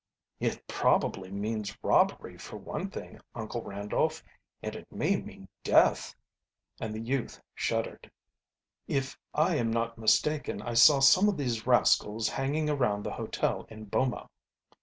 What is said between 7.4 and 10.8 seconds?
shuddered. "If I am not mistaken I